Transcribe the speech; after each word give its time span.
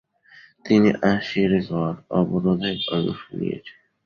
তিনি 0.65 0.89
আসিরগড় 1.11 1.91
অবরোধে 2.19 2.71
অংশ 2.95 3.19
নিয়েছেন। 3.37 3.77